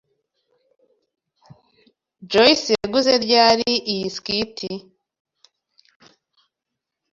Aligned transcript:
Joyce 2.31 2.71
yaguze 2.77 3.13
ryari 3.23 3.71
iyi 3.91 4.07
skirt. 4.15 4.57